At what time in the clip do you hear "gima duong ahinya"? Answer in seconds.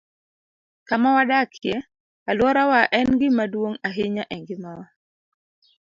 3.19-4.23